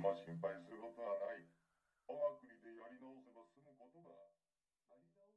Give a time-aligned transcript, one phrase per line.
[0.00, 1.44] 今心配することはない。
[2.08, 4.08] 我が国でやり直せば済むことが。
[4.88, 5.28] やり直